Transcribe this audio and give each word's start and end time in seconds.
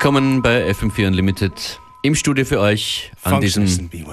Willkommen 0.00 0.42
bei 0.42 0.70
FM4 0.70 1.08
Unlimited. 1.08 1.80
Im 2.04 2.14
Studio 2.14 2.44
für 2.44 2.60
euch 2.60 3.10
an 3.24 3.40
diesem. 3.40 3.66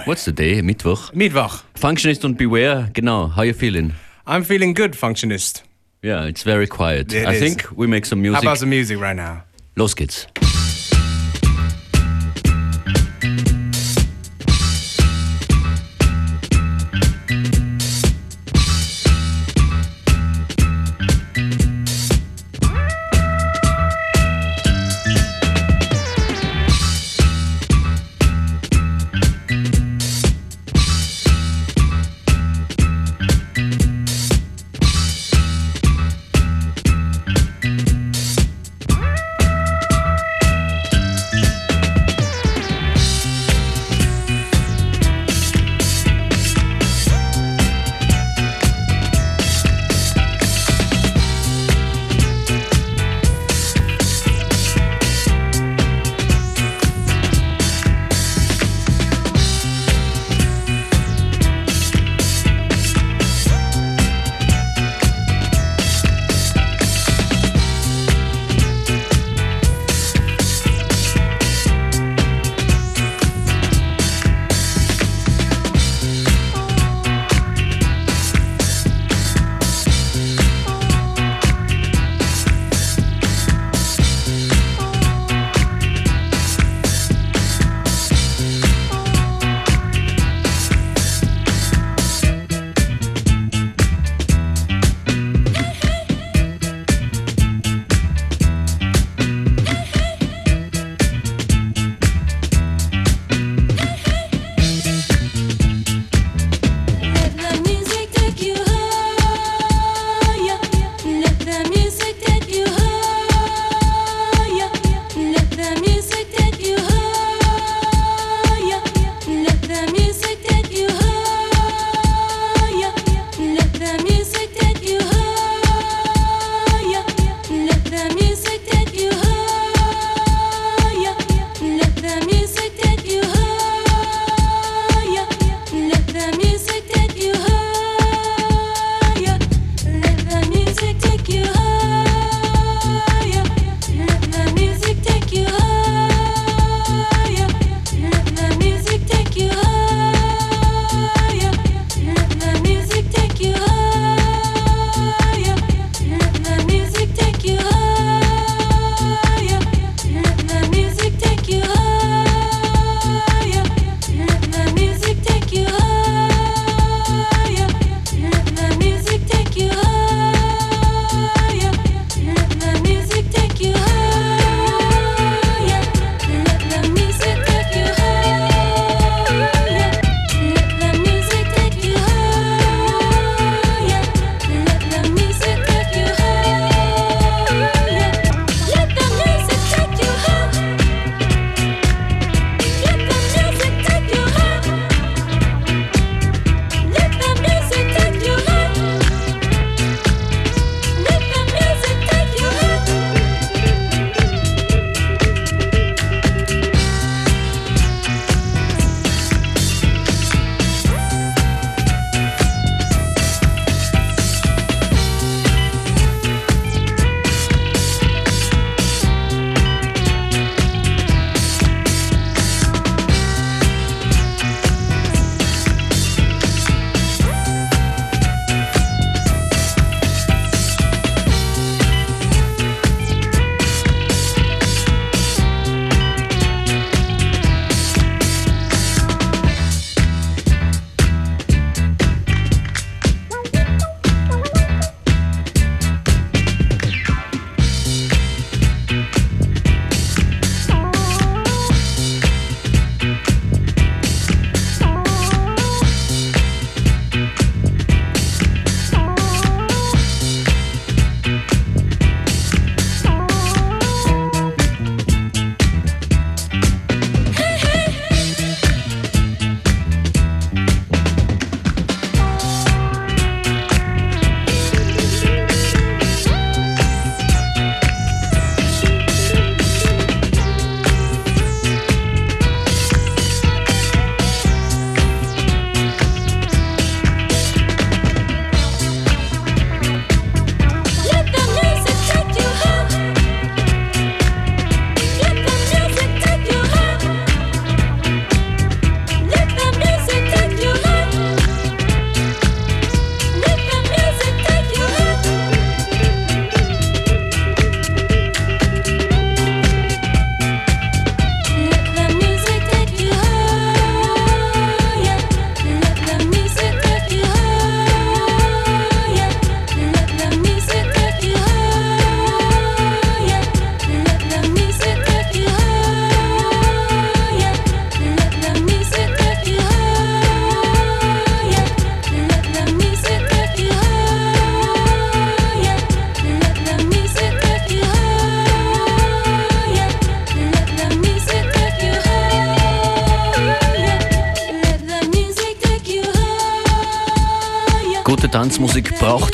What's 0.07 0.25
the 0.25 0.33
day? 0.33 0.63
Mittwoch. 0.63 1.13
Mittwoch. 1.13 1.59
Functionist 1.75 2.25
und 2.25 2.39
Beware, 2.39 2.89
genau. 2.91 3.35
How 3.35 3.43
you 3.43 3.53
feeling? 3.53 3.93
I'm 4.25 4.43
feeling 4.43 4.73
good, 4.73 4.95
Functionist. 4.95 5.63
Yeah, 6.03 6.27
it's 6.27 6.41
very 6.41 6.65
quiet. 6.65 7.13
It 7.13 7.27
I 7.27 7.33
is. 7.35 7.39
think 7.39 7.71
we 7.75 7.85
make 7.85 8.07
some 8.07 8.19
How 8.23 8.31
music. 8.31 8.47
about 8.49 8.59
the 8.61 8.65
music 8.65 8.99
right 8.99 9.15
now? 9.15 9.43
Los 9.75 9.95
geht's. 9.95 10.25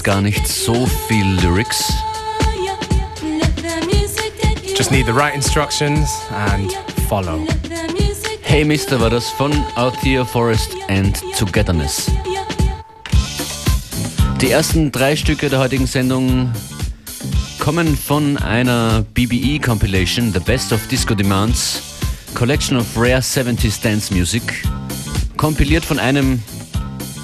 Braucht 0.01 0.15
gar 0.15 0.21
nicht 0.21 0.48
so 0.48 0.88
viel 1.07 1.27
Lyrics. 1.42 1.94
Just 4.75 4.89
need 4.89 5.06
the 5.06 5.12
right 5.12 5.36
instructions 5.36 6.09
and 6.31 6.75
follow. 7.07 7.45
Hey 8.42 8.65
Mister 8.65 9.00
war 9.00 9.12
das 9.12 9.30
von 9.30 9.51
Althea 9.75 10.25
Forest 10.25 10.71
and 10.88 11.21
Togetherness. 11.38 12.07
Die 14.42 14.50
ersten 14.50 14.92
drei 14.92 15.15
Stücke 15.15 15.50
der 15.50 15.59
heutigen 15.59 15.86
Sendung 15.86 16.51
kommen 17.59 17.95
von 17.95 18.38
einer 18.38 19.06
BBE 19.13 19.59
Compilation, 19.59 20.33
The 20.33 20.39
Best 20.39 20.74
of 20.74 20.80
Disco 20.88 21.13
Demands, 21.13 21.80
Collection 22.33 22.77
of 22.77 22.88
Rare 22.95 23.19
70s 23.19 23.80
Dance 23.83 24.12
Music, 24.12 24.63
kompiliert 25.38 25.86
von 25.86 26.00
einem, 26.00 26.42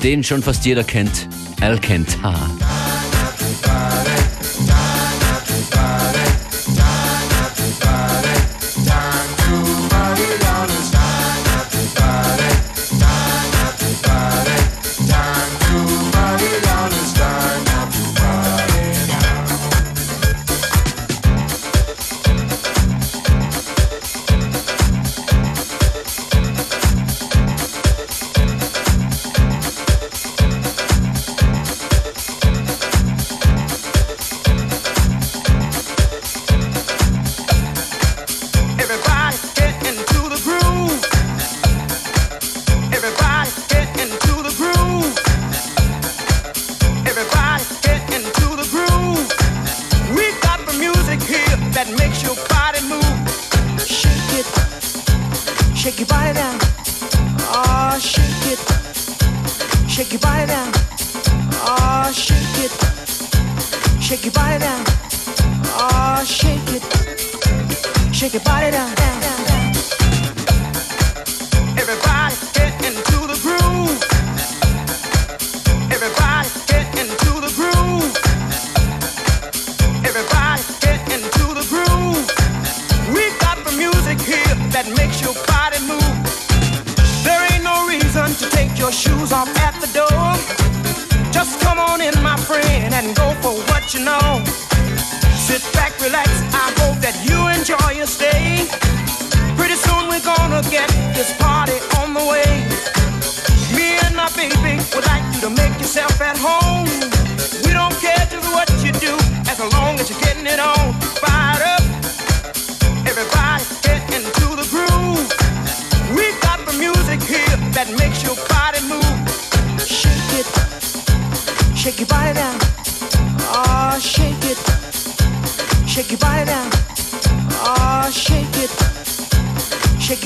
den 0.04 0.24
schon 0.24 0.44
fast 0.44 0.64
jeder 0.64 0.84
kennt, 0.84 1.28
one 1.60 1.74
of 1.74 2.67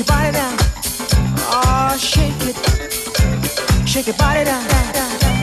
your 0.01 0.15
body 0.15 0.31
down. 0.31 0.57
Oh, 1.53 1.95
shake 1.97 2.41
it. 2.41 2.57
Shake 3.87 4.07
your 4.07 4.15
body 4.15 4.45
down. 4.45 4.67
down, 4.67 4.93
down, 4.93 5.19
down. 5.19 5.39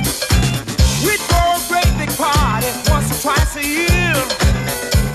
We 1.06 1.14
throw 1.28 1.46
a 1.54 1.60
great 1.68 1.90
big 1.98 2.10
party 2.16 2.66
once 2.90 3.08
or 3.12 3.20
twice 3.22 3.54
a 3.56 3.64
year. 3.64 4.14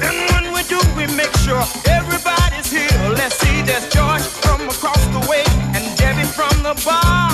And 0.05 0.15
when 0.31 0.53
we 0.53 0.63
do, 0.63 0.79
we 0.95 1.07
make 1.15 1.33
sure 1.37 1.63
everybody's 1.89 2.71
here. 2.71 3.09
Let's 3.17 3.35
see, 3.37 3.61
there's 3.63 3.87
George 3.89 4.23
from 4.43 4.61
across 4.69 5.03
the 5.07 5.25
way 5.29 5.43
and 5.75 5.83
Debbie 5.97 6.27
from 6.27 6.63
the 6.63 6.81
bar. 6.85 7.32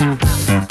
Hum. 0.00 0.69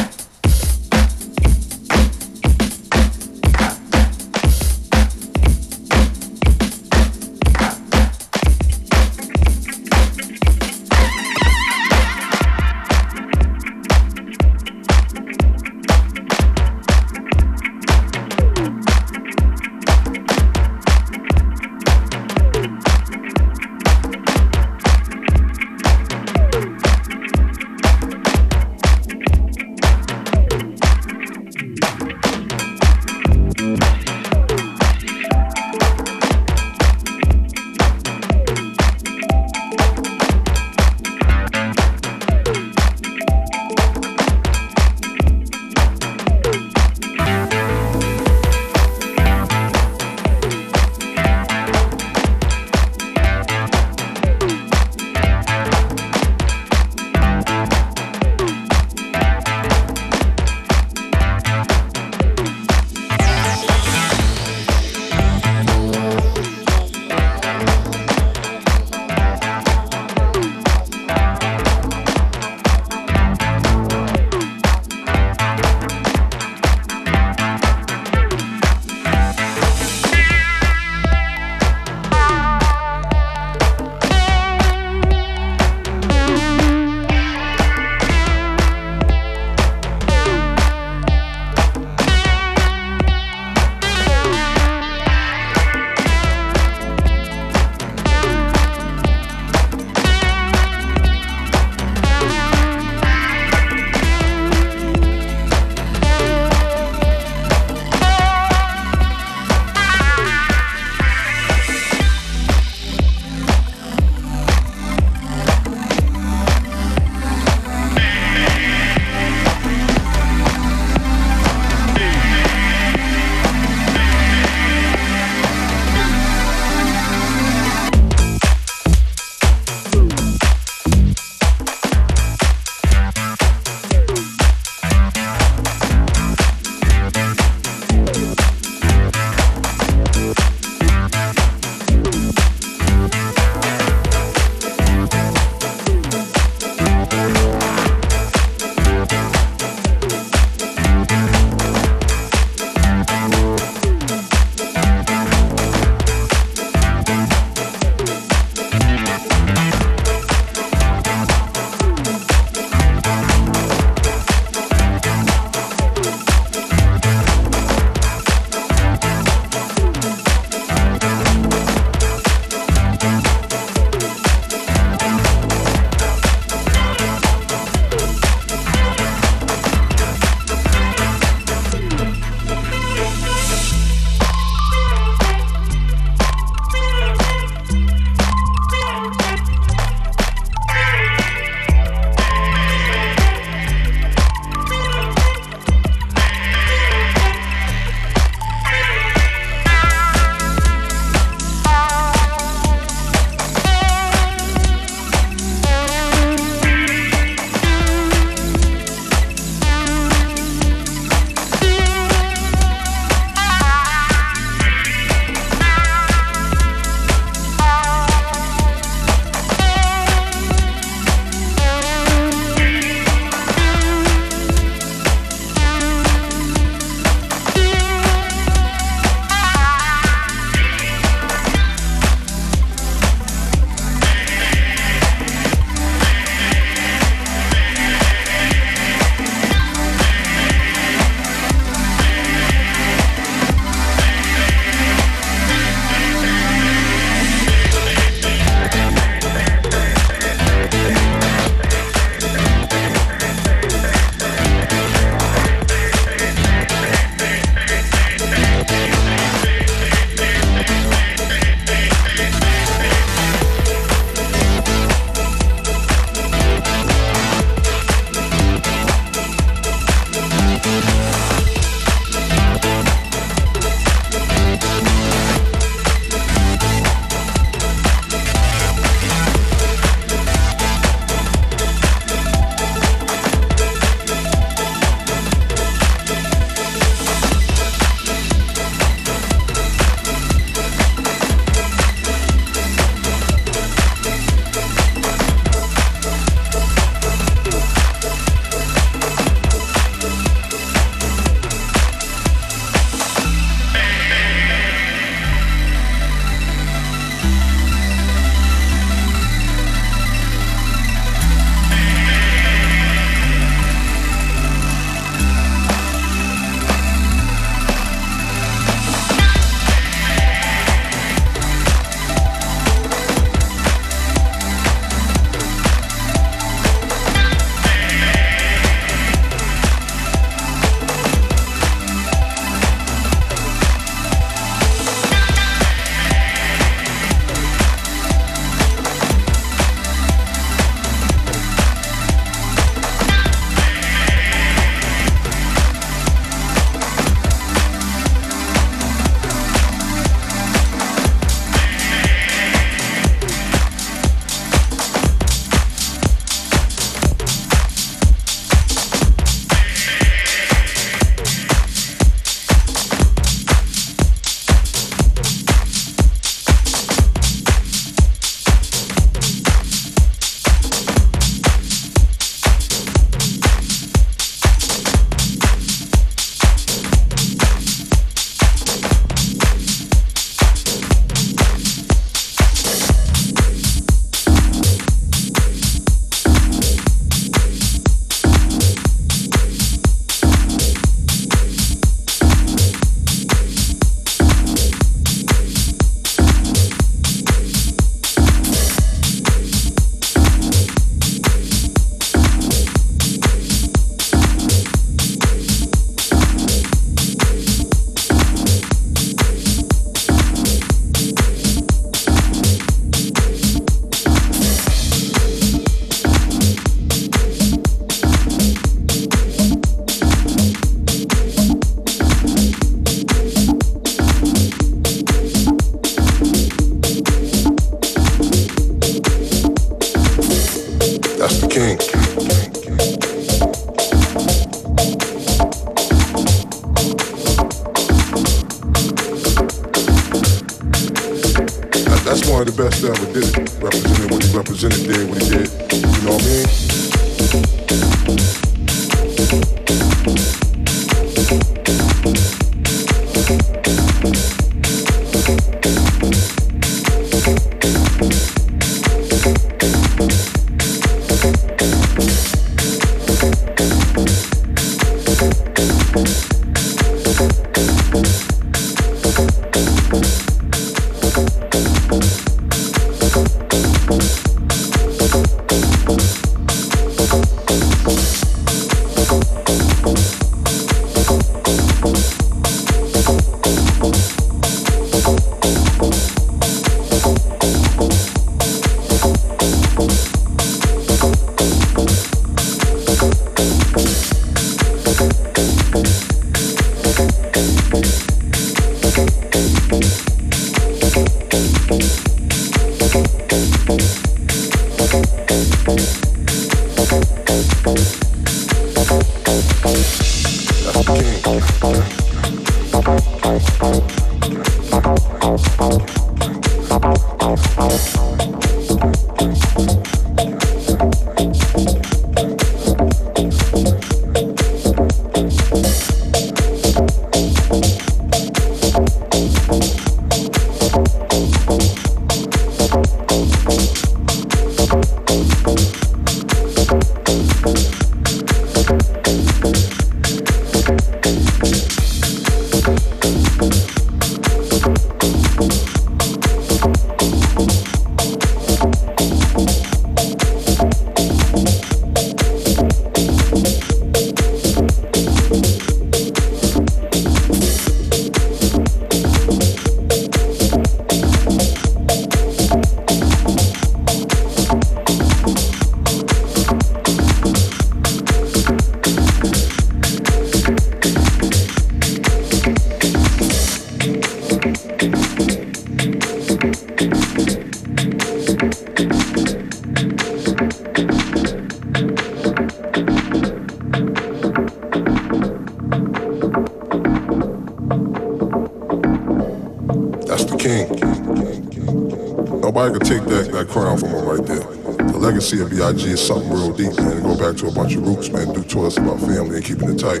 Legacy 595.08 595.40
of 595.40 595.50
B.I.G. 595.50 595.90
is 595.90 596.06
something 596.06 596.30
real 596.30 596.52
deep, 596.52 596.76
man. 596.76 596.92
And 596.92 597.02
go 597.02 597.16
back 597.16 597.36
to 597.38 597.46
a 597.48 597.52
bunch 597.52 597.74
of 597.74 597.86
roots, 597.86 598.10
man. 598.10 598.32
Do 598.32 598.44
to 598.44 598.66
us 598.66 598.76
about 598.76 599.00
family 599.00 599.36
and 599.36 599.44
keeping 599.44 599.70
it 599.70 599.78
tight. 599.78 600.00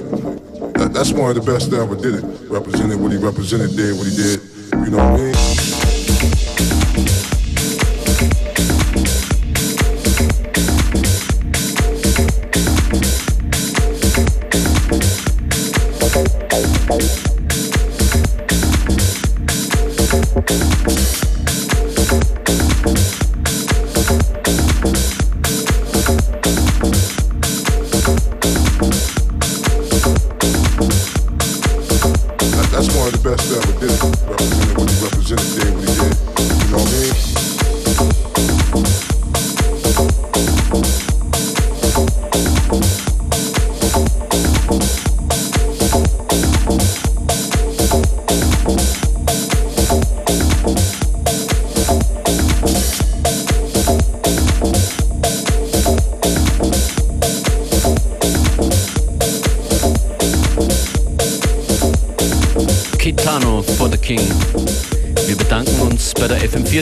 That, 0.74 0.90
that's 0.92 1.12
one 1.12 1.30
of 1.30 1.36
the 1.36 1.50
best 1.50 1.70
that 1.70 1.80
ever 1.80 1.96
did 1.96 2.22
it. 2.22 2.50
Represented 2.50 3.00
what 3.00 3.12
he 3.12 3.18
represented, 3.18 3.74
did 3.74 3.96
what 3.96 4.06
he 4.06 4.14
did. 4.14 4.40
You 4.84 4.90
know 4.90 4.98
what 4.98 5.20
I 5.20 5.24
mean? 5.24 5.37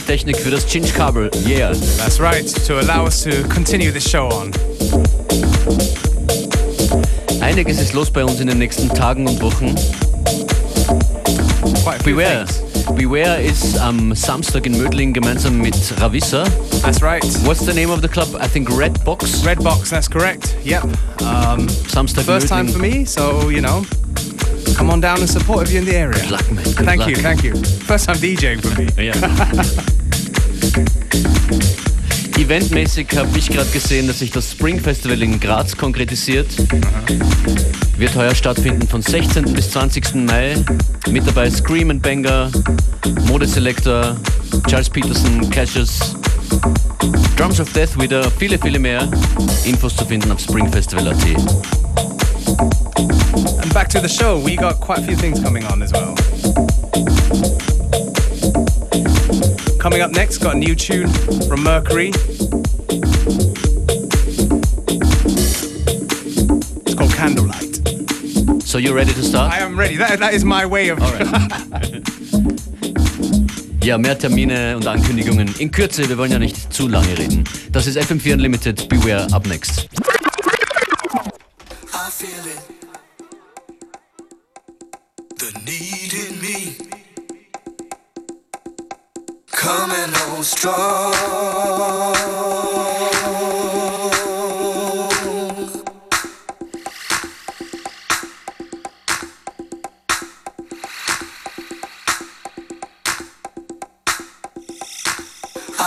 Technik 0.07 0.37
für 0.37 0.51
das 0.51 0.67
Cinch-Kabel. 0.67 1.31
Yeah. 1.47 1.75
That's 1.99 2.21
right, 2.21 2.47
to 2.67 2.79
allow 2.79 3.05
us 3.07 3.25
to 3.25 3.43
continue 3.49 3.91
this 3.91 4.09
show 4.09 4.29
on. 4.29 4.53
Einiges 7.41 7.81
ist 7.81 7.93
los 7.93 8.09
bei 8.11 8.25
uns 8.25 8.39
in 8.39 8.47
den 8.47 8.59
nächsten 8.59 8.89
Tagen 8.89 9.27
und 9.27 9.41
Wochen. 9.43 9.75
Beware. 12.05 12.47
Beware 12.95 13.43
ist 13.43 13.77
am 13.79 14.15
Samstag 14.15 14.67
in 14.67 14.79
Mödling 14.81 15.13
gemeinsam 15.13 15.59
mit 15.59 15.75
Ravissa. 16.01 16.45
That's 16.83 17.03
right. 17.03 17.25
What's 17.45 17.67
the 17.67 17.75
name 17.75 17.91
of 17.91 18.01
the 18.01 18.09
club? 18.09 18.29
I 18.41 18.47
think 18.47 18.71
Red 18.71 19.05
Box. 19.05 19.45
Red 19.45 19.63
Box, 19.63 19.91
that's 19.91 20.09
correct. 20.09 20.55
Yep. 20.63 20.85
Um, 21.21 21.67
Samstag 21.89 22.23
First 22.23 22.49
time 22.49 22.69
for 22.69 22.79
me, 22.79 23.05
so 23.05 23.49
you 23.49 23.61
know, 23.61 23.85
come 24.77 24.89
on 24.89 25.01
down 25.01 25.19
and 25.19 25.29
support 25.29 25.67
if 25.67 25.73
you're 25.73 25.83
in 25.83 25.89
the 25.89 25.97
area. 25.97 26.21
Good 26.21 26.31
luck, 26.31 26.53
man. 26.53 26.65
Good 26.65 26.87
thank 26.87 27.01
luck. 27.01 27.11
you, 27.11 27.17
thank 27.17 27.43
you. 27.43 27.57
First 27.87 28.07
time 28.07 28.19
DJing 28.19 28.63
for 28.63 28.81
me. 28.81 28.89
Yeah. 29.05 29.83
Eventmäßig 32.39 33.09
habe 33.17 33.37
ich 33.37 33.49
gerade 33.49 33.71
gesehen, 33.71 34.07
dass 34.07 34.21
sich 34.21 34.31
das 34.31 34.53
Spring 34.53 34.79
Festival 34.79 35.23
in 35.23 35.41
Graz 35.41 35.77
konkretisiert. 35.77 36.47
Wird 37.97 38.15
heuer 38.15 38.35
stattfinden 38.35 38.87
von 38.87 39.03
16. 39.03 39.53
bis 39.53 39.71
20. 39.71 40.15
Mai. 40.15 40.57
Mit 41.11 41.27
dabei 41.27 41.51
Scream 41.51 41.91
and 41.91 42.03
Banger, 42.03 42.51
Modeselector, 43.27 44.17
Charles 44.69 44.91
Peterson, 44.91 45.49
Cassius, 45.51 46.15
Drums 47.37 47.59
of 47.59 47.73
Death 47.73 47.99
wieder, 47.99 48.31
viele, 48.39 48.59
viele 48.59 48.79
mehr. 48.79 49.09
Infos 49.65 49.97
zu 49.97 50.05
finden 50.05 50.31
auf 50.31 50.41
springfestival.at. 50.41 51.17
And 53.63 53.75
back 53.75 53.89
to 53.89 54.01
the 54.01 54.09
show, 54.09 54.39
we 54.39 54.57
got 54.57 54.81
quite 54.81 55.01
a 55.01 55.03
few 55.03 55.17
things 55.17 55.43
coming 55.43 55.65
on 55.67 55.83
as 55.83 55.93
well. 55.93 56.15
Coming 59.87 60.03
up 60.03 60.11
next, 60.11 60.39
got 60.39 60.57
a 60.57 60.59
new 60.59 60.75
tune 60.75 61.07
from 61.47 61.63
Mercury. 61.63 62.09
It's 66.85 66.95
called 66.97 67.13
Candlelight. 67.13 67.87
So 68.65 68.79
you're 68.79 68.97
ready 68.97 69.13
to 69.13 69.23
start? 69.23 69.53
I 69.53 69.61
am 69.61 69.79
ready. 69.79 69.95
That, 69.95 70.19
that 70.19 70.35
is 70.35 70.45
my 70.45 70.67
way 70.67 70.89
of. 70.89 70.99
Ja, 73.81 73.97
mehr 73.97 74.19
Termine 74.19 74.77
und 74.77 74.89
Ankündigungen 74.89 75.55
in 75.61 75.71
Kürze. 75.71 76.09
Wir 76.09 76.19
wollen 76.19 76.33
ja 76.33 76.41
nicht 76.41 76.73
zu 76.73 76.89
lange 76.89 77.17
reden. 77.17 77.45
Das 77.71 77.87
ist 77.87 77.97
FM4 77.97 78.33
Unlimited. 78.33 78.89
Beware 78.89 79.33
up 79.33 79.47
next. 79.47 79.89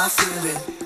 I 0.01 0.07
feel 0.07 0.45
it. 0.45 0.78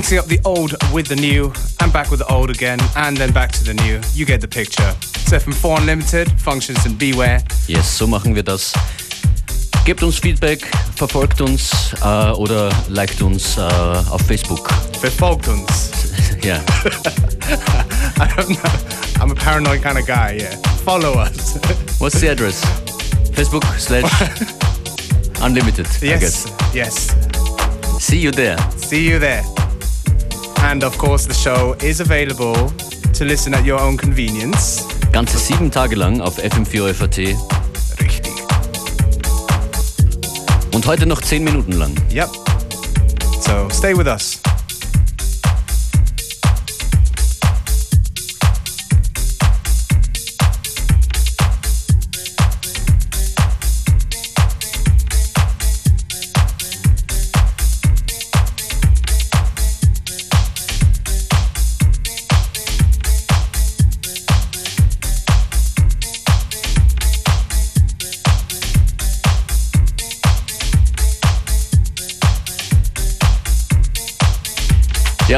Mixing 0.00 0.18
up 0.18 0.24
the 0.28 0.40
old 0.46 0.74
with 0.94 1.08
the 1.08 1.14
new, 1.14 1.52
and 1.80 1.92
back 1.92 2.10
with 2.10 2.20
the 2.20 2.32
old 2.32 2.48
again, 2.48 2.78
and 2.96 3.14
then 3.14 3.34
back 3.34 3.52
to 3.52 3.62
the 3.62 3.74
new. 3.74 4.00
You 4.14 4.24
get 4.24 4.40
the 4.40 4.48
picture. 4.48 4.96
It's 4.98 5.30
FM4 5.30 5.80
Unlimited, 5.80 6.32
Functions 6.40 6.86
and 6.86 6.98
Beware. 6.98 7.42
Yes, 7.68 7.98
so 7.98 8.06
machen 8.06 8.34
wir 8.34 8.42
das. 8.42 8.72
Gebt 9.84 10.02
uns 10.02 10.18
Feedback, 10.18 10.66
verfolgt 10.96 11.42
uns 11.42 11.92
äh, 12.02 12.30
oder 12.30 12.70
liked 12.88 13.20
uns 13.20 13.58
äh, 13.58 13.60
auf 13.60 14.22
Facebook. 14.22 14.70
Verfolgt 14.98 15.46
uns. 15.48 15.90
yeah. 16.42 16.62
I 18.18 18.26
don't 18.34 18.48
know. 18.48 19.22
I'm 19.22 19.30
a 19.30 19.34
paranoid 19.34 19.82
kind 19.82 19.98
of 19.98 20.06
guy, 20.06 20.38
yeah. 20.40 20.56
Follow 20.82 21.18
us. 21.18 21.58
What's 22.00 22.18
the 22.20 22.30
address? 22.30 22.64
Facebook 23.32 23.64
slash 23.78 24.10
unlimited, 25.42 25.86
I 26.02 26.18
guess. 26.18 26.46
Yes, 26.72 27.12
yes. 27.12 28.02
See 28.02 28.18
you 28.18 28.30
there. 28.30 28.56
See 28.78 29.06
you 29.06 29.18
there. 29.18 29.44
And 30.70 30.84
of 30.84 30.96
course, 30.98 31.26
the 31.26 31.34
show 31.34 31.74
is 31.82 31.98
available 31.98 32.54
to 33.14 33.24
listen 33.24 33.54
at 33.54 33.64
your 33.64 33.80
own 33.80 33.96
convenience. 33.96 34.86
Ganze 35.10 35.36
sieben 35.36 35.68
Tage 35.68 35.96
lang 35.96 36.20
auf 36.20 36.38
FM4 36.38 36.94
FAT 36.94 37.18
Richtig. 37.98 38.32
und 40.72 40.86
heute 40.86 41.06
noch 41.06 41.22
zehn 41.22 41.42
Minuten 41.42 41.72
lang. 41.72 41.92
Yep. 42.12 42.28
So 43.40 43.68
stay 43.70 43.98
with 43.98 44.06
us. 44.06 44.39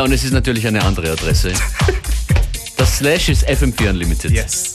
Ja, 0.03 0.07
und 0.07 0.13
es 0.13 0.25
ist 0.25 0.33
natürlich 0.33 0.67
eine 0.67 0.83
andere 0.83 1.13
Adresse. 1.13 1.53
Das 2.77 2.99
Slash 2.99 3.29
ist 3.29 3.49
FM4 3.49 3.91
Unlimited. 3.91 4.33
Yes. 4.33 4.75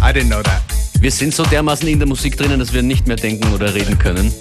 I 0.00 0.04
didn't 0.04 0.28
know 0.28 0.42
that. 0.42 0.62
Wir 0.98 1.10
sind 1.10 1.34
so 1.34 1.44
dermaßen 1.44 1.86
in 1.86 1.98
der 1.98 2.08
Musik 2.08 2.38
drinnen, 2.38 2.58
dass 2.58 2.72
wir 2.72 2.80
nicht 2.80 3.06
mehr 3.06 3.16
denken 3.16 3.52
oder 3.52 3.74
reden 3.74 3.98
können. 3.98 4.32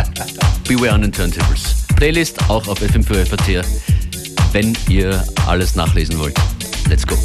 Beware 0.68 0.92
on 0.92 1.04
the 1.04 1.10
Turntables. 1.10 1.86
Playlist 1.96 2.38
auch 2.50 2.68
auf 2.68 2.82
FM4 2.82 3.24
FAT, 3.24 3.64
wenn 4.52 4.76
ihr 4.90 5.24
alles 5.46 5.74
nachlesen 5.74 6.18
wollt. 6.18 6.38
Let's 6.90 7.06
go. 7.06 7.16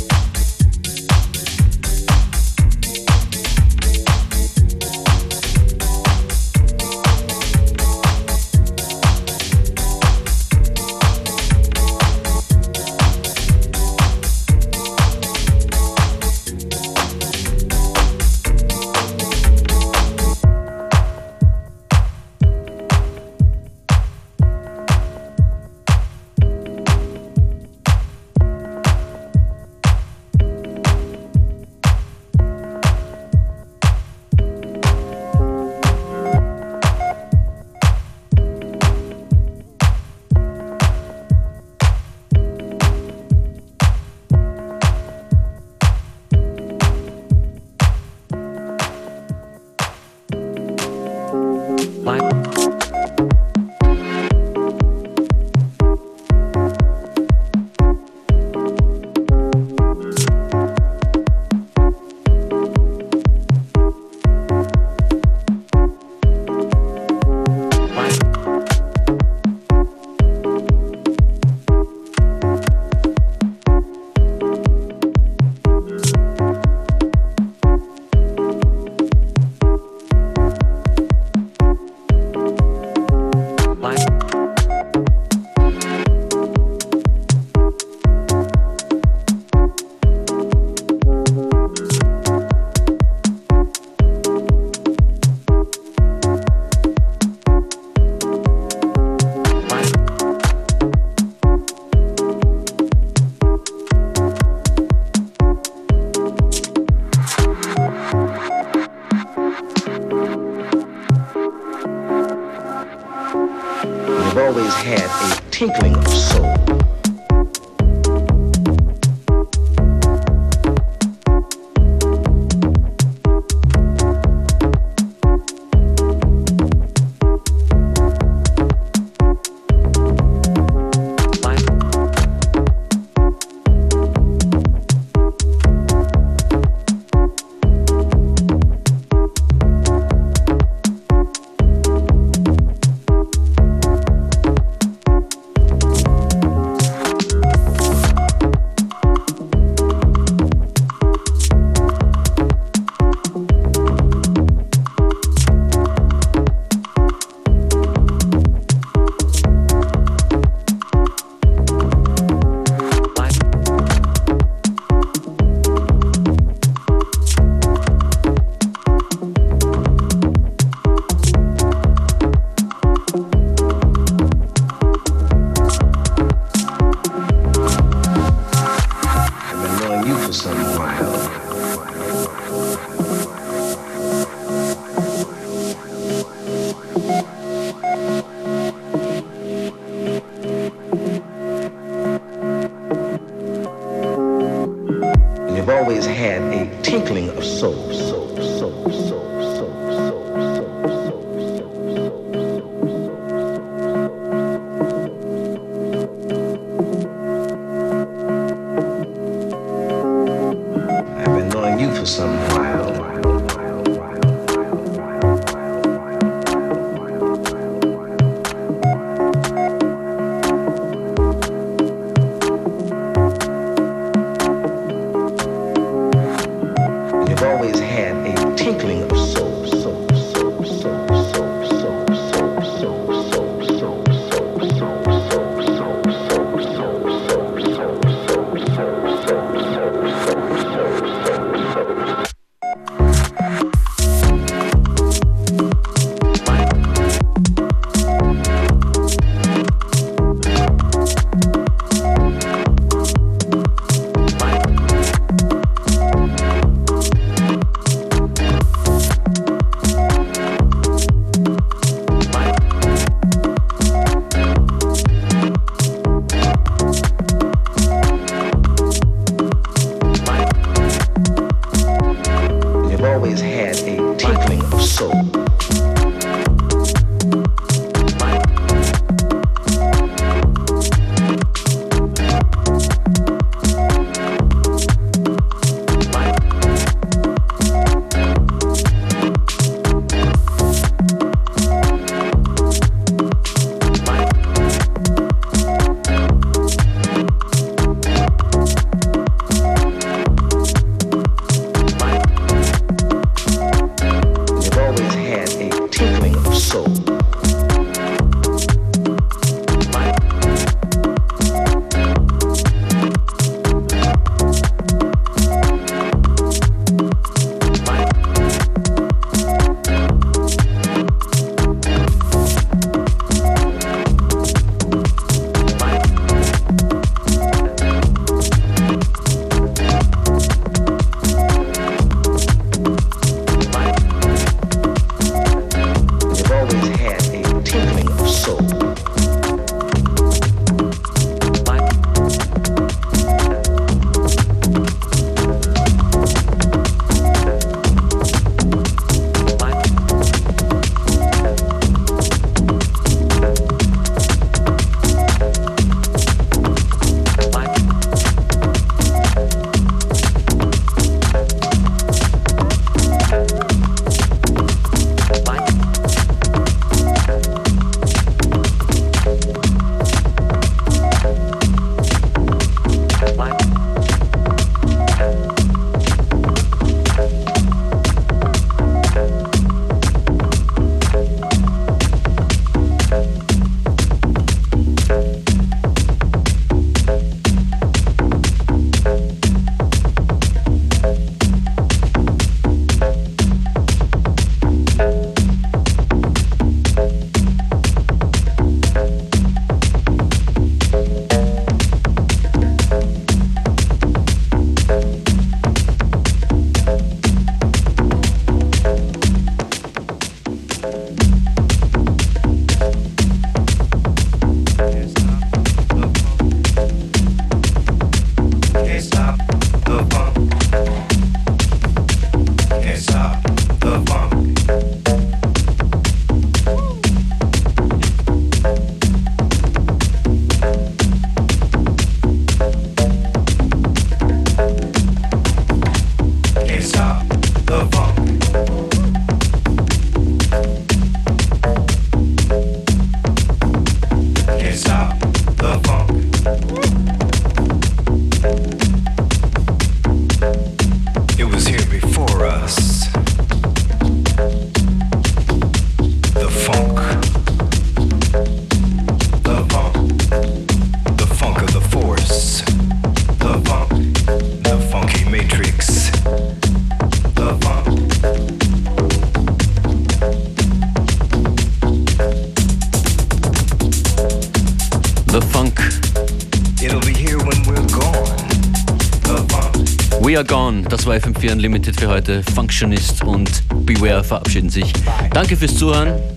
Are 480.37 480.45
Gone, 480.45 480.83
das 480.83 481.07
war 481.07 481.15
FM4 481.15 481.53
Unlimited 481.53 481.99
für 481.99 482.09
heute. 482.09 482.43
Functionist 482.53 483.23
und 483.23 483.63
Beware 483.87 484.23
verabschieden 484.23 484.69
sich. 484.69 484.93
Danke 485.31 485.57
fürs 485.57 485.75
Zuhören. 485.75 486.36